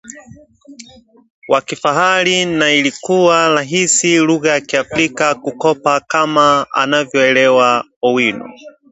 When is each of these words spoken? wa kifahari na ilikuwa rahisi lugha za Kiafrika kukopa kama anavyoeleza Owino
wa 1.47 1.61
kifahari 1.61 2.45
na 2.45 2.71
ilikuwa 2.73 3.49
rahisi 3.49 4.17
lugha 4.17 4.59
za 4.59 4.65
Kiafrika 4.65 5.35
kukopa 5.35 5.99
kama 5.99 6.65
anavyoeleza 6.73 7.83
Owino 8.01 8.45